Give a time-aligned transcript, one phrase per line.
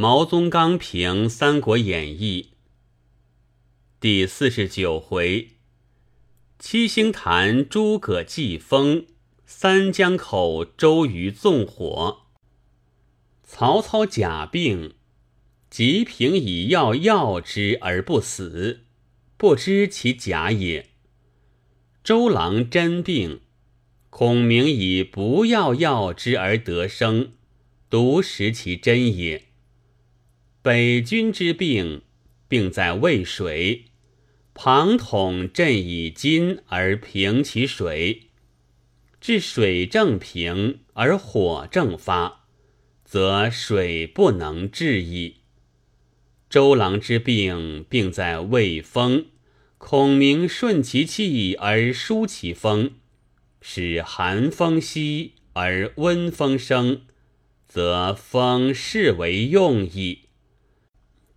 [0.00, 2.52] 毛宗刚评《三国演义》
[4.00, 5.50] 第四十九回：
[6.58, 9.04] 七星坛诸葛祭风，
[9.44, 12.22] 三江口周瑜纵火。
[13.44, 14.94] 曹操假病，
[15.68, 18.86] 吉平以药药之而不死，
[19.36, 20.86] 不知其假也。
[22.02, 23.42] 周郎真病，
[24.08, 27.32] 孔明以不药药之而得生，
[27.90, 29.48] 独识其真也。
[30.62, 32.02] 北军之病，
[32.46, 33.86] 病在渭水。
[34.52, 38.24] 庞统镇以金而平其水，
[39.22, 42.44] 至水正平而火正发，
[43.06, 45.36] 则水不能治矣。
[46.50, 49.28] 周郎之病，病在渭风。
[49.78, 52.90] 孔明顺其气而疏其风，
[53.62, 57.00] 使寒风息而温风生，
[57.66, 60.26] 则风是为用矣。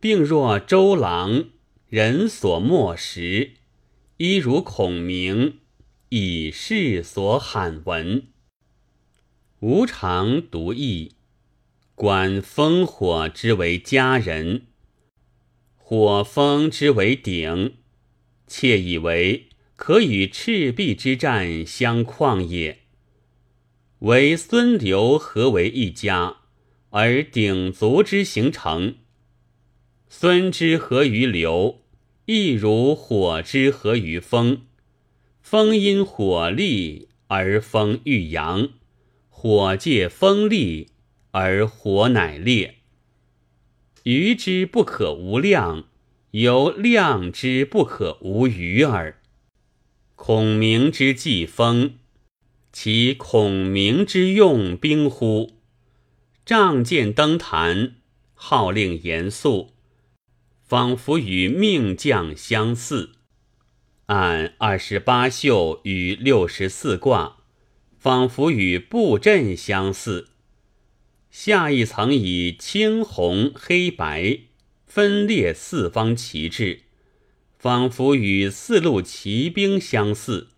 [0.00, 1.46] 病若周郎，
[1.88, 3.54] 人所莫识；
[4.18, 5.58] 一如孔明，
[6.10, 8.28] 以世所罕闻。
[9.58, 11.14] 吾常独异，
[11.96, 14.66] 观风火之为佳人，
[15.76, 17.74] 火风之为鼎，
[18.46, 22.82] 窃以为可与赤壁之战相况也。
[24.00, 26.36] 唯孙刘合为一家，
[26.90, 28.98] 而鼎足之形成。
[30.10, 31.82] 孙之合于流，
[32.24, 34.62] 亦如火之合于风。
[35.42, 38.70] 风因火力而风欲扬，
[39.28, 40.88] 火借风力
[41.32, 42.76] 而火乃烈。
[44.04, 45.84] 鱼之不可无量，
[46.30, 49.20] 犹量之不可无余耳。
[50.16, 51.96] 孔明之计风，
[52.72, 55.52] 其孔明之用兵乎？
[56.46, 57.96] 仗剑登坛，
[58.34, 59.74] 号令严肃。
[60.68, 63.12] 仿佛与命将相似，
[64.04, 67.38] 按二十八宿与六十四卦，
[67.98, 70.28] 仿佛与布阵相似。
[71.30, 74.40] 下一层以青红黑白
[74.86, 76.82] 分列四方旗帜，
[77.58, 80.48] 仿佛与四路骑兵相似。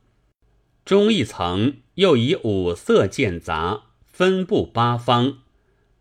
[0.85, 5.39] 中一层又以五色间杂分布八方，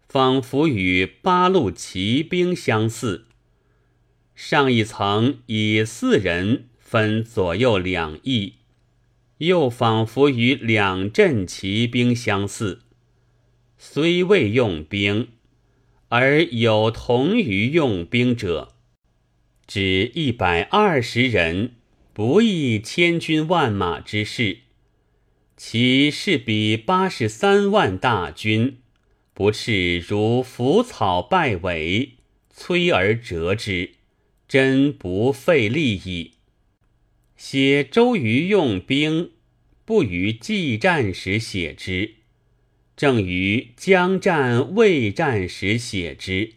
[0.07, 3.27] 仿佛与八路骑兵相似。
[4.41, 8.53] 上一层以四人分左右两翼，
[9.39, 12.83] 又仿佛与两阵骑兵相似。
[13.77, 15.27] 虽未用兵，
[16.07, 18.75] 而有同于用兵者，
[19.67, 21.73] 只一百二十人，
[22.13, 24.59] 不亦千军万马之势。
[25.57, 28.77] 其势比八十三万大军，
[29.33, 32.13] 不啻如腐草败尾，
[32.55, 33.98] 摧而折之。
[34.49, 36.31] 真不费力矣。
[37.37, 39.29] 写周瑜用兵，
[39.85, 42.15] 不于季战时写之，
[42.97, 46.55] 正于将战未战时写之。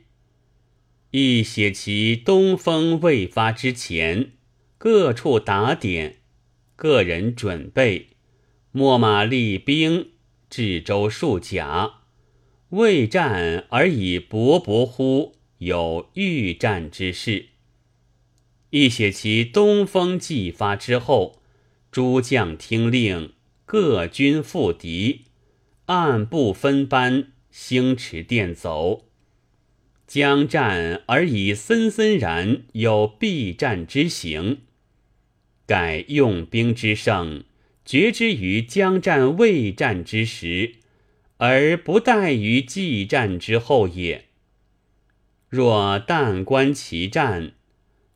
[1.11, 4.33] 亦写其东风未发之前，
[4.79, 6.17] 各处打点，
[6.75, 8.09] 个人准备，
[8.73, 10.13] 秣马厉兵，
[10.49, 12.01] 至州数甲，
[12.71, 17.51] 未战而已勃勃乎有欲战之势。
[18.73, 21.43] 亦写其东风既发之后，
[21.91, 23.35] 诸将听令，
[23.67, 25.27] 各军赴敌，
[25.87, 29.05] 按部分班，星驰电走，
[30.07, 34.63] 将战而以森森然有必战之形。
[35.67, 37.45] 改用兵之胜，
[37.85, 40.77] 决之于将战未战之时，
[41.37, 44.29] 而不待于既战之后也。
[45.51, 47.53] 若但观其战，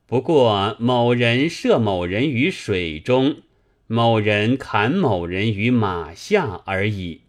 [0.07, 3.43] 不过某人射某人于水中，
[3.89, 7.23] 某人砍某人于马下而已。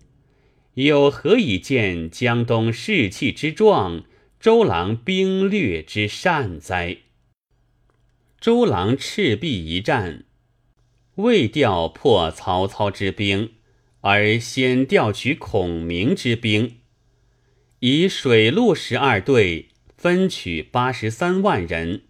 [0.76, 4.04] 又何以见江东士气之壮，
[4.40, 6.98] 周郎兵略之善哉？
[8.40, 10.26] 周郎赤壁一战，
[11.16, 13.54] 未调破曹操之兵，
[14.02, 16.78] 而先调取孔明之兵，
[17.80, 22.04] 以水陆十二队分取八十三万人。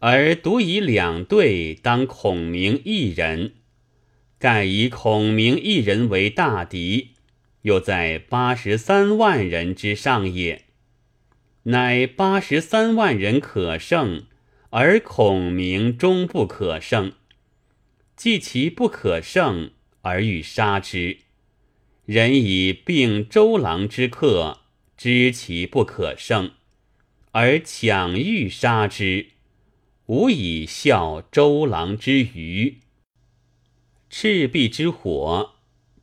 [0.00, 3.52] 而独以两队当孔明一人，
[4.38, 7.10] 盖以孔明一人为大敌，
[7.62, 10.64] 又在八十三万人之上也。
[11.64, 14.24] 乃八十三万人可胜，
[14.70, 17.12] 而孔明终不可胜。
[18.16, 21.18] 既其不可胜，而欲杀之，
[22.06, 24.60] 人以并周郎之客，
[24.96, 26.52] 知其不可胜，
[27.32, 29.26] 而强欲杀之，
[30.10, 32.78] 吾以效周郎之愚。
[34.08, 35.52] 赤壁之火，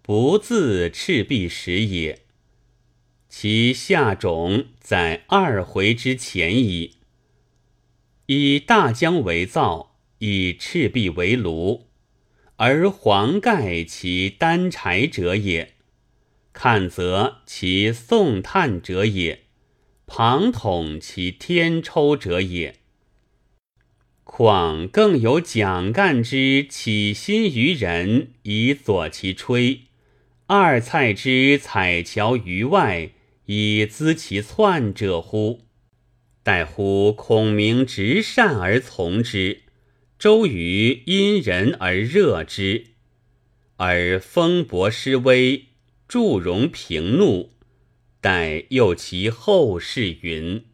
[0.01, 2.19] 不自赤壁时也，
[3.27, 6.99] 其下种在二回之前矣。
[8.27, 11.87] 以大江为灶，以赤壁为炉，
[12.55, 15.73] 而黄盖其担柴者也，
[16.53, 19.41] 看则其送炭者也。
[20.05, 22.79] 庞统其天抽者也，
[24.27, 29.83] 况更有蒋干之起心于人以佐其吹，
[30.45, 33.11] 二蔡之采樵于外
[33.45, 35.61] 以资其窜者乎？
[36.43, 39.61] 待乎孔明直善而从之，
[40.19, 42.85] 周瑜因人而热之，
[43.77, 45.65] 而风伯失威，
[46.07, 47.53] 祝融平怒。
[48.19, 50.65] 待又其后事云：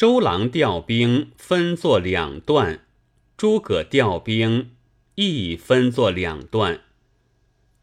[0.00, 2.86] 周郎调兵分作两段，
[3.36, 4.70] 诸葛调兵
[5.16, 6.80] 亦分作两段。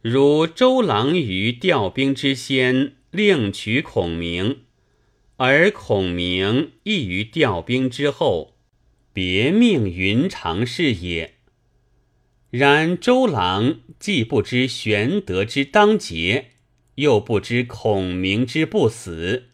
[0.01, 4.61] 如周郎于调兵之先，另取孔明；
[5.35, 8.55] 而孔明亦于调兵之后，
[9.13, 11.35] 别命云长是也。
[12.49, 16.53] 然周郎既不知玄德之当节。
[16.95, 19.49] 又不知孔明之不死，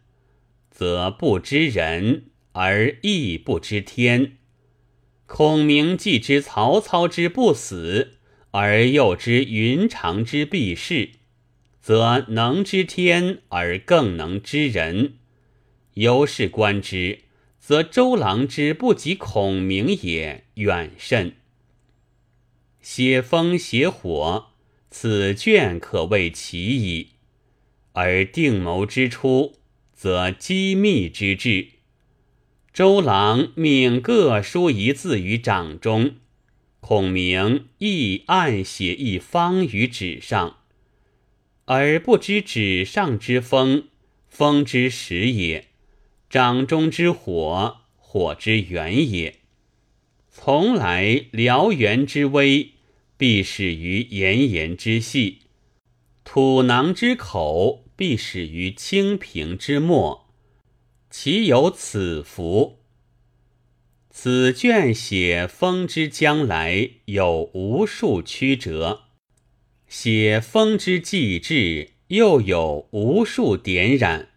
[0.71, 4.38] 则不知人而亦不知天。
[5.25, 8.17] 孔明既知曹操之不死，
[8.51, 11.11] 而又知云长之避世，
[11.81, 15.15] 则能知天而更能知人。
[15.95, 17.19] 由是观之，
[17.59, 21.35] 则周郎之不及孔明也远甚。
[22.81, 24.47] 写风写火，
[24.91, 27.09] 此卷可谓奇矣。
[27.94, 29.53] 而定谋之初，
[29.94, 31.72] 则机密之至。
[32.73, 36.15] 周郎命各书一字于掌中，
[36.79, 40.57] 孔明亦暗写一方于纸上，
[41.65, 43.89] 而不知纸上之风，
[44.27, 45.65] 风之始也；
[46.27, 49.35] 掌中之火，火之源也。
[50.31, 52.71] 从来燎原之危，
[53.15, 55.41] 必始于炎炎之细；
[56.23, 57.81] 土囊之口。
[57.95, 60.22] 必始于清平之末，
[61.15, 62.80] 其有此福？
[64.10, 69.01] 此卷写风之将来，有无数曲折；
[69.88, 74.30] 写风之既至，又有无数点染。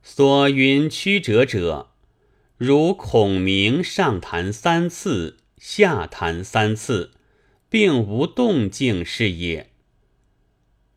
[0.00, 1.90] 所云曲折者，
[2.56, 7.10] 如孔明上谈三次，下谈三次，
[7.68, 9.72] 并无动静是也。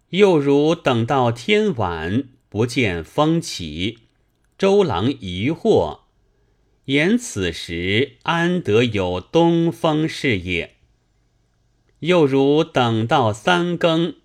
[0.10, 4.01] 又如等到天晚，不见风起，
[4.62, 6.02] 周郎疑惑，
[6.86, 10.76] 言此时安得有东风是也？
[12.02, 14.18] 又如等到三更，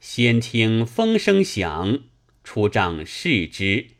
[0.00, 2.00] 先听风声响，
[2.42, 3.90] 出帐视之，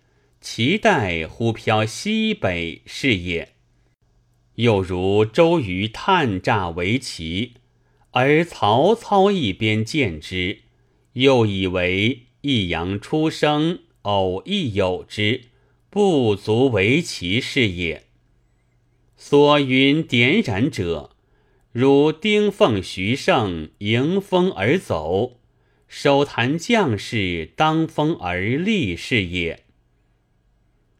[0.41, 3.53] 其待忽飘西北是也？
[4.57, 7.53] 又如周瑜探诈为奇，
[8.11, 10.63] 而曹操一边见之。
[11.13, 15.43] 又以为一阳初生，偶亦有之，
[15.91, 18.05] 不足为奇是也。
[19.17, 21.11] 所云点染者，
[21.73, 25.41] 如丁奉、徐盛迎风而走，
[25.89, 29.65] 手谈将士当风而立是也。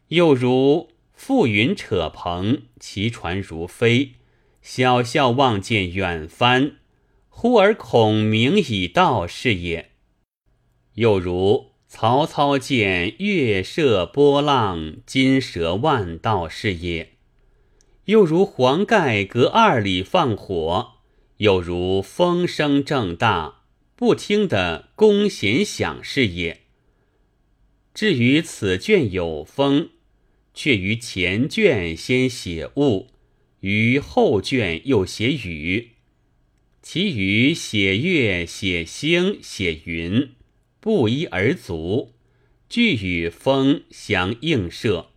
[0.09, 4.15] 又如覆云扯蓬，其船如飞，
[4.61, 6.79] 小笑望见远帆，
[7.29, 9.93] 忽而孔明已到是也。
[10.95, 17.17] 又如曹操见月射波浪，金蛇万道是也；
[18.05, 21.01] 又如黄盖隔二里放火；
[21.39, 23.65] 又如风声正大，
[23.97, 26.61] 不听的弓弦响是也。
[27.93, 29.91] 至于此卷有风，
[30.55, 33.09] 却于前卷先写雾，
[33.63, 35.91] 于后卷又写雨，
[36.81, 40.31] 其余写月、写星、写云。
[40.81, 42.15] 不一而足，
[42.69, 45.09] 俱与风相映射。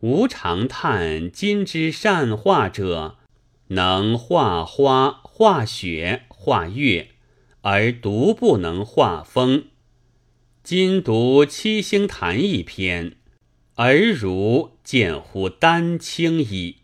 [0.00, 3.18] 吾常叹今之善画者，
[3.68, 7.08] 能画花、画雪、画月，
[7.62, 9.64] 而独不能画风。
[10.62, 13.16] 今读七星坛一篇，
[13.74, 16.79] 而如见乎丹青矣。